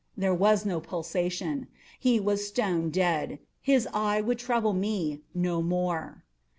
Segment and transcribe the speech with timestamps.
[0.17, 1.67] There was no pulsation.
[1.99, 3.37] He was stone dead.
[3.61, 6.23] His eye would trouble me no more.